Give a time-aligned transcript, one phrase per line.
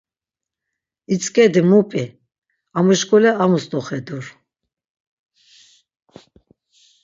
[1.13, 2.05] İtzk̆edi mu p̆i,
[2.77, 4.25] amu şk̆ule amus doxedur.